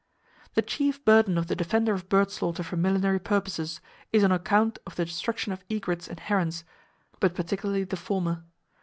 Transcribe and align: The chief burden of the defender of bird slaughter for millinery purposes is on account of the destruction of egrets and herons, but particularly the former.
The 0.55 0.63
chief 0.63 1.05
burden 1.05 1.37
of 1.37 1.45
the 1.45 1.55
defender 1.55 1.93
of 1.93 2.09
bird 2.09 2.31
slaughter 2.31 2.63
for 2.63 2.75
millinery 2.75 3.19
purposes 3.19 3.81
is 4.11 4.23
on 4.23 4.31
account 4.31 4.79
of 4.87 4.95
the 4.95 5.05
destruction 5.05 5.53
of 5.53 5.63
egrets 5.69 6.07
and 6.07 6.19
herons, 6.19 6.63
but 7.19 7.35
particularly 7.35 7.83
the 7.83 7.97
former. 7.97 8.43